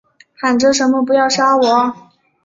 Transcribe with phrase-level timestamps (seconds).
[0.33, 2.09] 喊着什么不要杀我